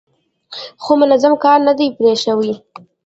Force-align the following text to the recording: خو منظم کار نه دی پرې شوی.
خو 0.83 0.91
منظم 1.01 1.33
کار 1.43 1.59
نه 1.67 1.73
دی 1.77 1.85
پرې 1.97 2.13
شوی. 2.23 2.53